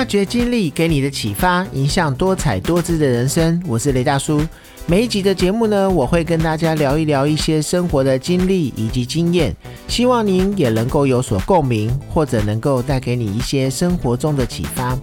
[0.00, 3.62] 发掘经历给你的启发，影响多彩多姿的人生。
[3.66, 4.40] 我是雷大叔。
[4.86, 9.54] 每一集的节目呢，我会跟大家聊一聊一些生活的经历以及经验，
[9.88, 14.98] 希望您也能够有所共鸣，或者能够带给你一些生活中的启发。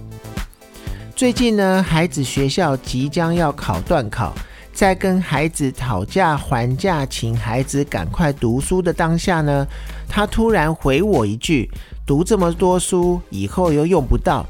[1.16, 4.34] 最近呢，孩子学校即将要考段考，
[4.74, 9.64] 在跟孩子讨价还价，请孩子赶快读书的当下呢，
[10.10, 11.70] 他突然回我一句
[12.04, 14.44] ：“读这么多书，以后又用不到。”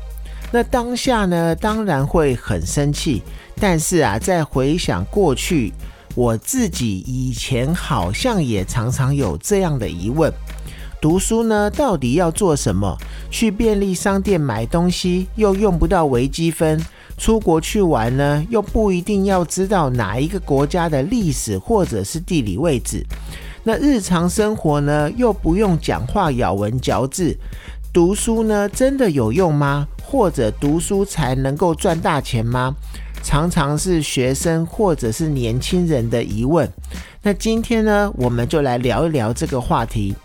[0.52, 3.22] 那当下呢，当然会很生气。
[3.60, 5.74] 但是啊，在回想过去，
[6.14, 10.32] 我自己以前好像也常常有这样的疑问：
[11.02, 12.96] 读书呢，到底要做什么？
[13.30, 16.80] 去便利商店买东西又用不到微积分，
[17.18, 23.04] 出国去玩呢，又不一定要知道哪一个国家的历史或者是地理位置。
[23.64, 27.36] 那日常生活呢，又不用讲话咬文嚼字。
[27.92, 29.88] 读书呢，真的有用吗？
[30.10, 32.74] 或者读书才能够赚大钱吗？
[33.22, 36.72] 常常是学生或者是年轻人的疑问。
[37.22, 40.16] 那今天呢，我们就来聊一聊这个话题。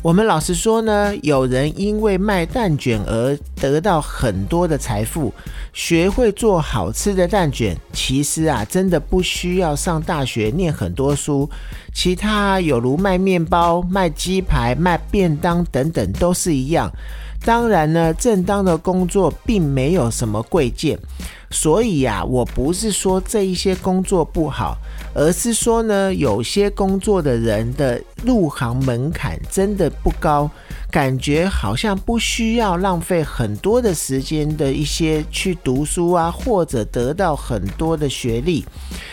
[0.00, 5.32] 我们老实说呢，有人因为卖蛋卷而得到很多的财富，
[5.74, 11.48] 学会做好吃的蛋卷，其实啊，真的不需要上大学念很多书。
[11.94, 16.90] 其他有如卖面包、卖鸡排、卖便当等等，都是一样。
[17.44, 20.98] 当然呢，正当的工作并没有什么贵贱。
[21.52, 24.76] 所以呀，我不是说这一些工作不好，
[25.14, 30.50] 而是说呢，有些工作的人的入行门槛真的不高，
[30.90, 38.64] 感觉好像不需要浪费很多的时间的一些去读书啊，或者得到很多的学历。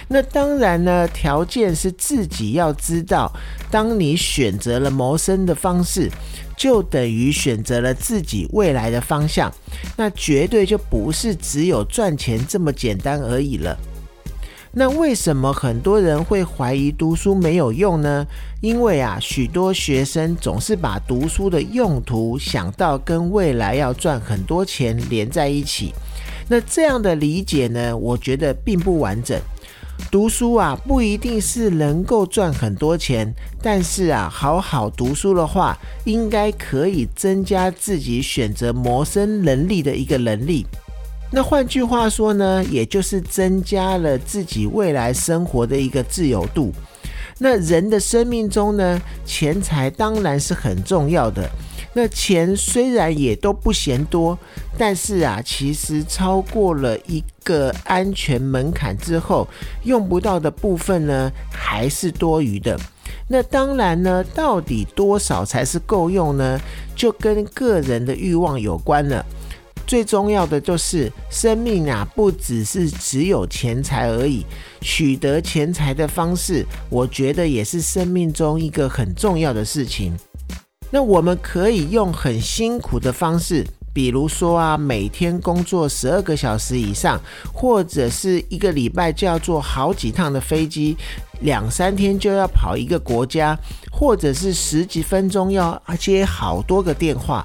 [0.07, 3.31] 那当然呢，条件是自己要知道，
[3.69, 6.09] 当你选择了谋生的方式。
[6.59, 9.49] 就等于选择了自己未来的方向，
[9.95, 13.75] 那绝对就不是只有赚钱钱这么简单而已了。
[14.71, 18.23] 那为什么很多人会怀疑读书没有用呢？
[18.61, 25.91] 因为啊，许多学生总是把读书的用途想到跟未来要赚很多钱连在一起。
[26.47, 29.41] 那这样的理解呢，我觉得并不完整。
[30.11, 35.75] 读书啊，不一定是能够赚很多钱，但是啊，好好读书的话，
[36.05, 40.65] 应该可以增加自己选择谋生能力的一个能力。
[41.31, 46.73] 那换句话说呢，也就是增加了自己未来生活的一个自由度。
[47.37, 51.49] 那人的生命中呢，钱财当然是很重要的。
[51.93, 54.37] 那钱虽然也都不嫌多，
[54.77, 59.47] 但是啊，其实超过了一个安全门槛之后，
[59.83, 62.77] 用不到的部分呢，还是多余的。
[63.27, 66.59] 那当然呢，到底多少才是够用呢？
[66.95, 69.25] 就跟个人的欲望有关了。
[69.89, 74.45] 最重要的就是，生命啊，不只是只有钱财而已。
[74.81, 80.15] 取得钱财的方式，我觉得也是生命中一个很重要的事情。
[80.91, 87.19] 那我们可以用很辛苦的方式，比如说啊，每天工作十二个小时以上，
[87.51, 90.95] 或者是一个礼拜就要坐好几趟的飞机，
[91.41, 93.57] 两三天就要跑一个国家，
[93.91, 97.43] 或者是十几分钟要接好多个电话。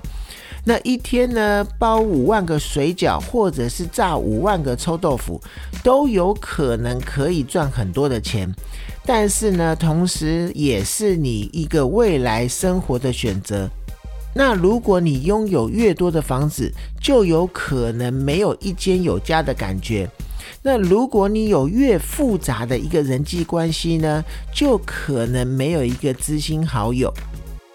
[0.67, 5.39] 那一天呢，包五万个水饺，或者是炸五万个臭豆腐，
[5.83, 8.51] 都有可能可以赚很多的钱。
[9.05, 13.69] 但是呢，同时也是你一个未来生活的选择。
[14.35, 20.09] 那如果你拥有越多的房子，就有可能没有一间有家的感觉。
[20.63, 27.13] 那如果你有越复杂的一个人际关系呢，就可能没有一个知心好友。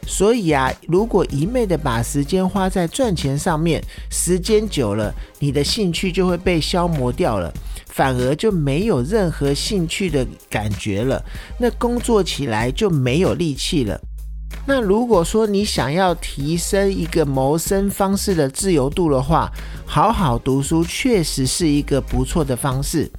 [0.07, 7.53] 所以啊，如果一昧的把时间花在赚钱上面，时间久了，你的兴趣就会被消磨掉了，
[7.85, 11.23] 反而就没有任何兴趣的感觉了。
[11.59, 13.99] 那工作起来就没有力气了。
[14.65, 19.51] 那如果说你想要提升一个谋生方式的自由度的话，
[19.85, 23.09] 好好读书确实是一个不错的方式。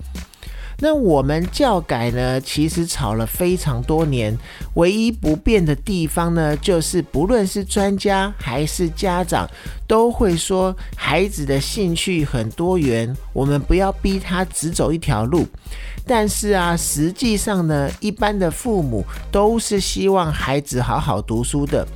[0.82, 4.36] 那我们教改呢，其实吵了非常多年，
[4.74, 9.46] 唯一不变的地方呢，就是不论是专家还是家长，
[9.86, 15.46] 都会说孩子的兴趣很多元，我们不要逼他只走一条路。
[16.06, 21.86] 但是啊，实际上呢，一般的父母都是希望孩子好好读书的，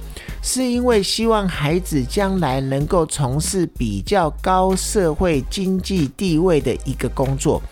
[0.42, 7.62] 是因为希望孩子将来能够从事比较高社会经济地位的一个工作。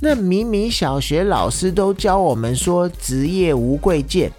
[0.00, 4.30] 那明明小学老师都教我们说职业无贵贱，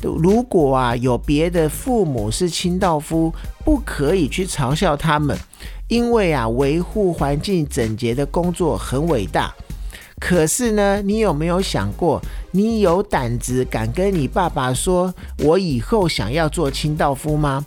[0.00, 3.32] 如果啊有别的父母是清道夫，
[3.64, 5.36] 不可以去嘲笑他们，
[5.88, 9.52] 因为啊，维护环境整洁的工作很伟大。
[10.20, 12.20] 可是呢，你有没有想过，
[12.50, 17.64] 你有胆子敢跟你爸爸说，我以后想要做清道夫吗？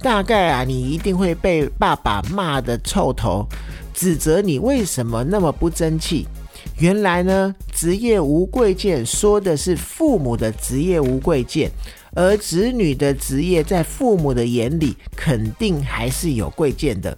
[0.00, 3.46] 大概啊，你一定会被爸爸骂的臭头，
[3.92, 6.26] 指责你为什么那么不争气。
[6.78, 11.68] 原来呢，职业无贵贱说的是父母的职业无贵贱，
[12.14, 17.16] 而子女的职业在父母的眼里肯定还是有贵贱的。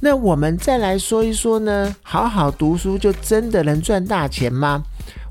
[0.00, 4.82] 那我们再来说一说呢，好好读书就真的能赚大钱吗？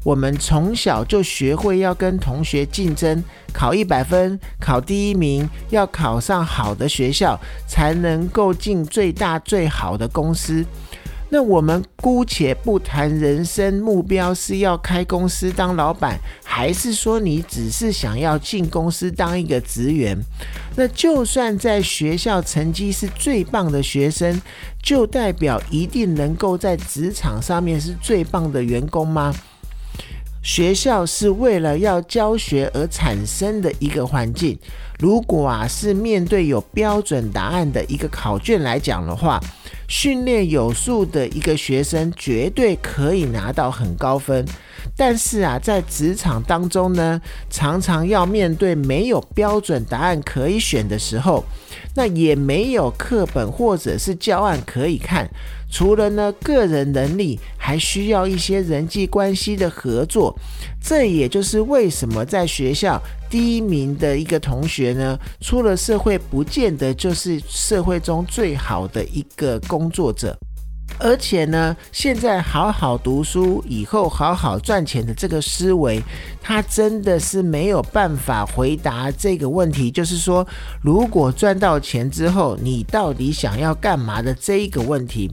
[0.04, 10.66] 我们从小就学会要跟同学竞争，考一百分，考第一名，要考上好的学校，才能够进最大最好的公司。
[11.30, 20.18] 那我们姑且不谈人生目标是要开公司当老板，还是说你只是想要进公司当一个职员？
[20.76, 24.40] 那就算在学校成绩是最棒的学生，
[24.82, 29.34] 就代表一定能够在职场上面是最棒的员工吗？
[30.44, 34.56] 学校是为了要教学而产生的一个环境。
[35.00, 39.42] 如果啊是面对有标准答案的一个考卷来讲的话，
[39.88, 44.46] 训练有素的一个学生绝对可以拿到很高分。
[44.98, 51.44] 但是啊，在职场当中呢，常常要面对没有标准答案可以选的时候，
[51.96, 55.30] 那也没有课本或者是教案可以看。
[55.76, 60.34] 除了呢，个人能力还需要一些人际关系的合作，
[60.82, 62.98] 这也就是为什么在学校
[63.30, 70.34] 第一名的一个同学呢，出了社会不见得就是社会中最好的一个工作者。
[70.98, 76.02] 而且呢，现在好好读书，以后好好赚钱的这个思维，
[76.42, 80.48] 他真的是没有办法回答这个问题，就是说，
[80.82, 85.30] 如果赚到钱之后，你到底想要干嘛的这一个问题。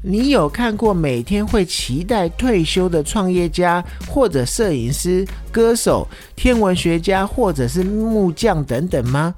[0.00, 6.06] 你有看过每天会期待退休的创业家，或者摄影师、歌手、
[6.36, 9.34] 天文学家，或者是木匠等等吗？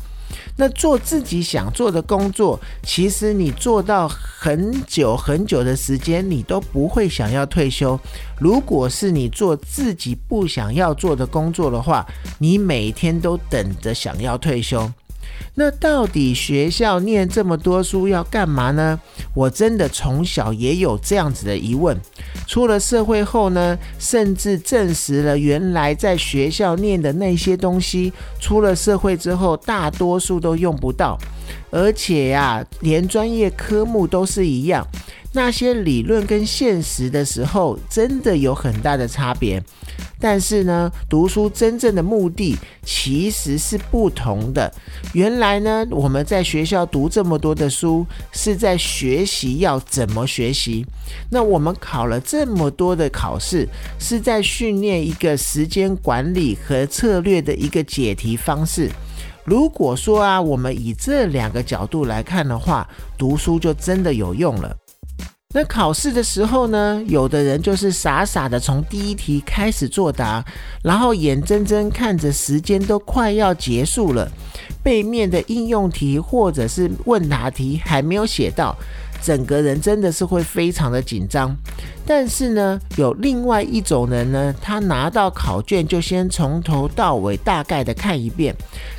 [0.56, 7.98] 那做自己想做的工作，其实你做到很久很久的时间，你都不会想要退休。
[8.38, 12.06] 如果是你做自己不想要做的工作的话，
[12.38, 14.90] 你每天都等着想要退休。
[15.54, 18.98] 那到底学校念这么多书要干嘛呢？
[19.34, 21.96] 我真的从小也有这样子的疑问。
[22.46, 31.18] 出了社会后呢，甚至证实了原来在学校念的那些东西，出了社会之后大多数都用不到，
[31.70, 34.86] 而且呀，连专业科目都是一样。
[35.32, 39.62] 那些理论跟现实的时候，真的有很大的差别。
[40.18, 44.70] 但是呢，读书真正的目的其实是不同的。
[45.14, 50.84] 原来呢，我们在学校读这么多的书，是在学习要怎么学习。
[51.30, 53.66] 那我们考了这么多的考试，
[53.98, 58.90] 是在训练一个时间管理和策略的一个解题方式。
[59.44, 64.76] 如果说啊，我们以这两个角度来看的话，读书就真的有用了。
[65.52, 70.44] 那考试的时候呢，有的人就是傻傻的从第一题开始作答，
[70.80, 74.30] 然后眼睁睁看着时间都快要结束了，
[74.80, 78.76] 背面的应用题或者是问答题还没有写到。
[79.22, 81.54] 整个人真的是会非常的紧张，
[82.06, 88.54] 但是呢，有另外一种人呢，他拿到考卷就先从头到尾大概的看一遍，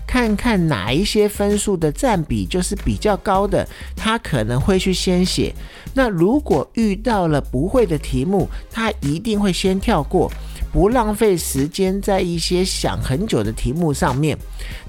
[0.08, 5.54] 看看哪一些分数的占比就是比较高的，他可能会去先写。
[5.94, 10.32] 那如果遇到了不会的题目，他一定会先跳过。
[10.72, 14.38] 不浪费时间在一些想很久的题目上面，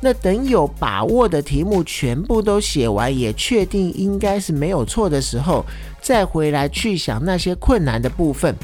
[0.01, 5.65] 那等有把握的题目全部都写完，也确定应该是没有错的时候，
[6.01, 8.55] 再回来去想那些困难的部分。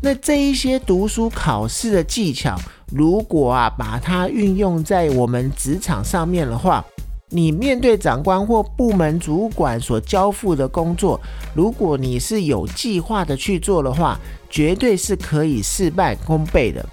[0.00, 2.56] 那这一些读书考试的技巧，
[2.92, 6.84] 如果啊把它运用在我们职场上面的话，
[7.28, 11.20] 你面对长官或部门主管所交付的工作，
[11.54, 14.18] 如果你是有计划的去做的话，
[14.52, 16.86] 绝对是可以事半功倍的。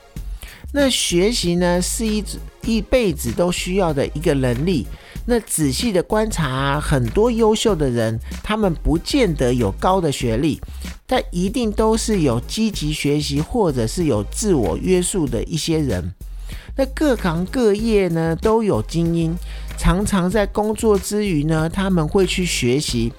[0.71, 2.23] 那学习呢，是一
[2.63, 4.87] 一辈子都需要的一个能力。
[5.25, 10.59] 那仔细的观察很多优秀的人，他们不见得有高的学历，
[11.05, 16.11] 但一定都是有积极学习或者是有自我约束的一些人。
[16.77, 19.35] 那各行各业呢，都有精英。
[19.79, 23.11] 常常在工作之余呢，他们会去学习，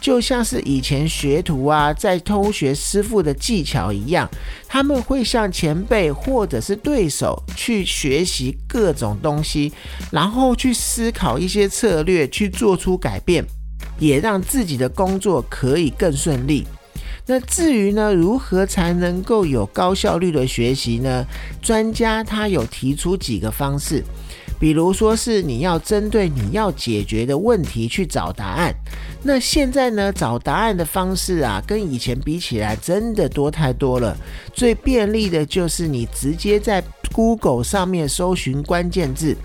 [0.00, 4.28] 就像是以前学徒啊，在偷学师傅的技巧一样，
[4.66, 9.72] 他们会向前辈或者是对手去学习各种东西，
[10.10, 13.44] 然后去思考一些策略，去做出改变。
[14.00, 16.64] 也让自己的工作可以更顺利。
[17.26, 21.26] 那至于呢，如何才能够有高效率的学习呢？
[21.60, 24.04] 专家他有提出几个方式，
[24.58, 28.74] 比如说是你要针对你要解决的问题去找答案。
[29.22, 34.16] 那现在呢，找答案的方式啊，跟以前比起来真的多太多了。
[34.52, 39.36] 最便利的就是你直接在 Google 上面搜寻关键字。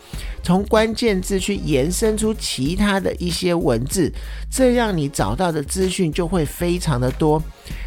[0.43, 4.11] 从关键字去延伸出其他的一些文字，
[4.51, 7.41] 这样你找到的资讯就会非常的多。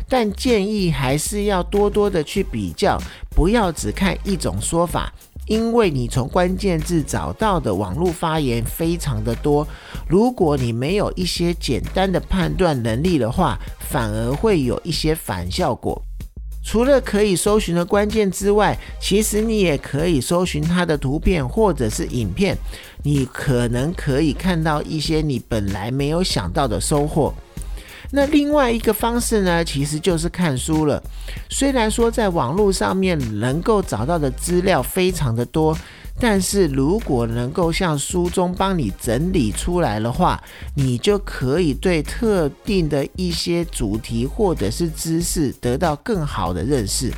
[0.08, 2.98] 但建议还是要多多的去比较，
[3.34, 5.12] 不要只看一种说法，
[5.46, 9.66] 因为你从关键字找到的网络发言非常的多。
[10.08, 16.02] 如果你没有一些简单的判断能力的话，反而会有一些反效果。
[16.64, 22.58] 除了可以搜寻的关键之外，其实你也可以搜寻它的图片或者是影片，
[23.04, 27.32] 你可能可以看到一些你本来没有想到的收获。
[28.10, 31.02] 那另外一个方式呢，其实就是看书了。
[31.48, 35.76] 虽然说在网络上面能够找到的资料非常的多。
[36.18, 40.42] 但是如果能够像书中帮你整理出来的话，
[40.74, 47.12] 你就可以对特定的一些主题或者是知识得到更好的认识。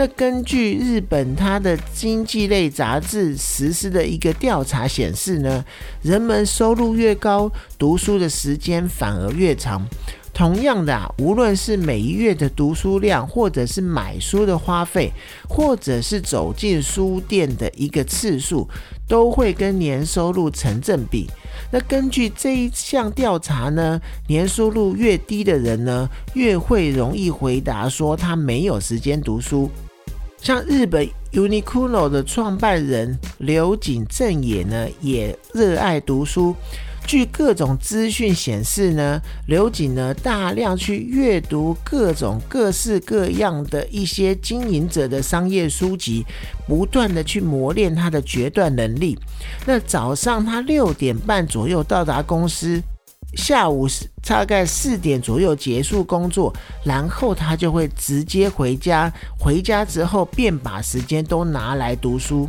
[0.00, 5.62] 那根据日本它的经济类杂志实施的一个调查显示呢，
[6.00, 9.86] 人们收入越高，读书的时间反而越长。
[10.32, 15.12] 同样的啊，无论是每一月的读书量，或者是买书的花费，
[15.46, 18.66] 或者是走进书店的一个次数，
[19.06, 21.28] 都会跟年收入成正比。
[21.70, 29.70] 那根据这一项调查呢，年收入越低的人呢，越会容易回答说他没有时间读书。
[30.42, 36.56] 像日本 Uniqlo 的创办人刘景正也呢，也热爱读书。
[37.06, 46.24] 据各种资讯显示呢，刘瑾呢大量去阅读各种各式各样的一些经营者的商业书籍，
[46.66, 49.18] 不断的去磨练他的决断能力。
[49.66, 52.80] 那早上他六点半左右到达公司，
[53.36, 53.88] 下午
[54.26, 56.52] 大概四点左右结束工作，
[56.84, 59.12] 然后他就会直接回家。
[59.38, 62.48] 回家之后便把时间都拿来读书。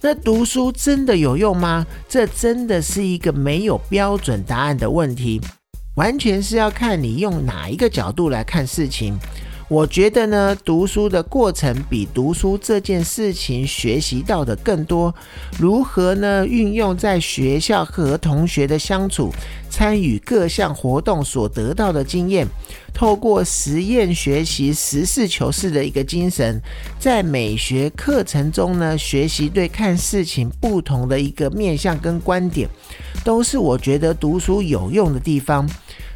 [0.00, 1.86] 那读书真的有用吗？
[2.08, 5.40] 这真的是一个没有标准答案的问题，
[5.96, 9.18] 完全是要看你用哪一个角度来看事情。
[9.68, 15.14] 我觉得呢，读书的过程比读书这件事情学习到的更多。
[15.58, 16.46] 如何呢？
[16.46, 19.32] 运用在学校和同学的相处，
[19.70, 22.46] 参与各项活动所得到的经验，
[22.92, 26.60] 透过实验学习、实事求是的一个精神，
[26.98, 32.68] 在美学课程中呢，学习对看事情不同的一个面向跟观点，
[33.24, 35.66] 都是我觉得读书有用的地方。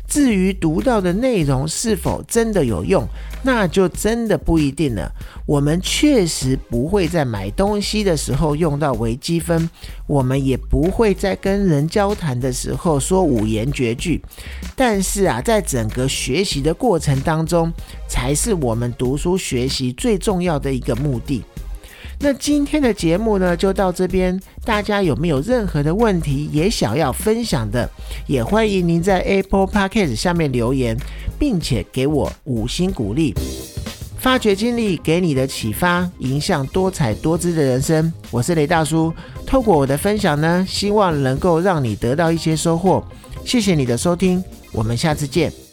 [0.09, 3.07] 至于读到的内容是否真的有用，
[3.43, 5.13] 那就真的不一定了。
[5.45, 9.69] 我们确实不会在买东西的时候用到微积分，
[10.07, 14.21] 我们也不会在跟人交谈的时候说五言绝句。
[14.75, 17.71] 但是啊，在整个学习的过程当中，
[18.09, 21.45] 才是我们读书学习最重要的一个目的。
[22.21, 24.39] 那今天的节目呢，就到这边。
[24.65, 27.89] 大家有没有任何的问题也想要分享的，
[28.27, 30.97] 也欢迎您在 Apple Podcast 下面留言，
[31.39, 33.35] 并且给我五星鼓励。
[34.19, 38.13] 发掘经历给你的启发，影响多彩多姿的人生。
[38.33, 39.15] 我是雷大叔，
[39.47, 43.03] 透过我的分享呢，希望能够让你得到一些收获。
[43.45, 45.68] 谢谢你的收听，我们下次见。